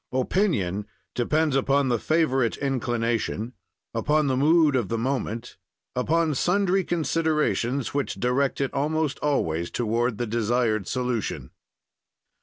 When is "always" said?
9.19-9.69